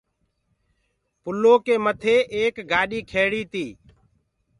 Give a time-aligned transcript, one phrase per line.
[1.21, 3.71] پلوُ ڪي مٿي ايڪ گآڏي کيڙيٚ تيٚ